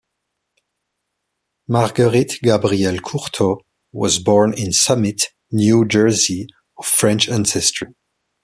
[1.67, 3.61] Marguerite Gabrielle Courtot
[3.91, 6.47] was born in Summit, New Jersey
[6.79, 7.89] of French ancestry.